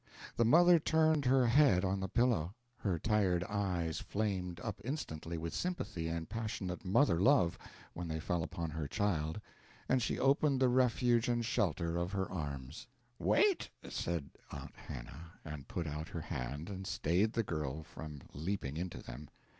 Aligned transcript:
The 0.35 0.45
mother 0.45 0.79
turned 0.79 1.25
her 1.25 1.45
head 1.45 1.85
on 1.85 1.99
the 1.99 2.09
pillow; 2.09 2.55
her 2.77 2.97
tired 2.97 3.43
eyes 3.43 3.99
flamed 3.99 4.59
up 4.61 4.81
instantly 4.83 5.37
with 5.37 5.53
sympathy 5.53 6.07
and 6.07 6.27
passionate 6.27 6.83
mother 6.83 7.19
love 7.19 7.55
when 7.93 8.07
they 8.07 8.19
fell 8.19 8.41
upon 8.41 8.71
her 8.71 8.87
child, 8.87 9.39
and 9.87 10.01
she 10.01 10.17
opened 10.17 10.59
the 10.59 10.69
refuge 10.69 11.29
and 11.29 11.45
shelter 11.45 11.97
of 11.97 12.13
her 12.13 12.27
arms. 12.31 12.87
"Wait!" 13.19 13.69
said 13.87 14.31
Aunt 14.49 14.75
Hannah, 14.75 15.33
and 15.45 15.67
put 15.67 15.85
out 15.85 16.07
her 16.07 16.21
hand 16.21 16.67
and 16.67 16.87
stayed 16.87 17.33
the 17.33 17.43
girl 17.43 17.83
from 17.83 18.21
leaping 18.33 18.77
into 18.77 19.03
them. 19.03 19.29